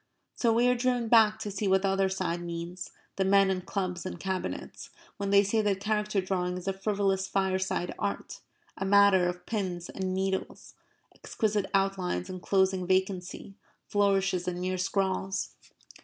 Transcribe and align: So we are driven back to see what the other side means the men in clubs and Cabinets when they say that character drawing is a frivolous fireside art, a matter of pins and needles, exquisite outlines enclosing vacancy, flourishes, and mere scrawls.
So 0.33 0.51
we 0.51 0.67
are 0.67 0.73
driven 0.73 1.09
back 1.09 1.37
to 1.41 1.51
see 1.51 1.67
what 1.67 1.83
the 1.83 1.89
other 1.89 2.09
side 2.09 2.41
means 2.41 2.89
the 3.17 3.23
men 3.23 3.51
in 3.51 3.61
clubs 3.61 4.03
and 4.03 4.19
Cabinets 4.19 4.89
when 5.17 5.29
they 5.29 5.43
say 5.43 5.61
that 5.61 5.79
character 5.79 6.19
drawing 6.21 6.57
is 6.57 6.67
a 6.67 6.73
frivolous 6.73 7.27
fireside 7.27 7.93
art, 7.99 8.39
a 8.75 8.83
matter 8.83 9.29
of 9.29 9.45
pins 9.45 9.89
and 9.89 10.11
needles, 10.15 10.73
exquisite 11.13 11.67
outlines 11.75 12.31
enclosing 12.31 12.87
vacancy, 12.87 13.53
flourishes, 13.87 14.47
and 14.47 14.59
mere 14.59 14.79
scrawls. 14.79 15.51